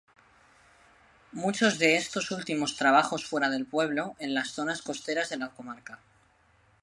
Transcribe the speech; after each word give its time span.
Muchos 1.31 1.77
de 1.77 1.95
estos 1.95 2.31
últimos 2.31 2.75
trabajan 2.75 3.19
fuera 3.19 3.51
del 3.51 3.67
pueblo, 3.67 4.15
en 4.17 4.35
zonas 4.45 4.81
costeras 4.81 5.29
de 5.29 5.37
la 5.37 5.49
Comarca. 5.51 5.99